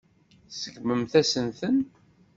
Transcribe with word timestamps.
Tseggmemt-asent-ten. 0.49 1.77